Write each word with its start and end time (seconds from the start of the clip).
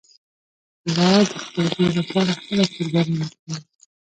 پلار 0.83 1.23
د 1.29 1.33
خپل 1.45 1.65
زوی 1.73 1.89
لپاره 1.99 2.31
هره 2.45 2.65
قرباني 2.73 3.13
ورکوي 3.21 3.55